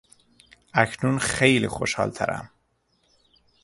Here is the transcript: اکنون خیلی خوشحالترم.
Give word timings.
اکنون 0.73 1.19
خیلی 1.19 1.67
خوشحالترم. 1.67 2.49